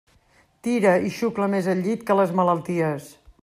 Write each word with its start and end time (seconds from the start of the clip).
Tira 0.67 0.93
i 1.09 1.11
xucla 1.19 1.49
més 1.55 1.69
el 1.75 1.85
llit 1.89 2.09
que 2.09 2.17
les 2.21 2.33
malalties. 2.41 3.15